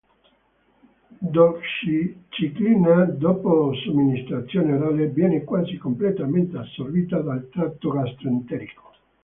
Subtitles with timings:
[1.33, 8.91] Doxiciclina dopo somministrazione orale viene quasi completamente assorbita dal tratto gastroenterico.